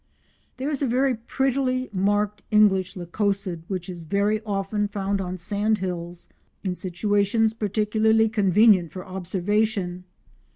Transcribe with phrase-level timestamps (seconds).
[0.57, 4.03] There is a very prettily marked English Lycosid which is
[4.47, 6.27] often found on sandhills,
[6.63, 10.05] in situations particularly convenient for observation.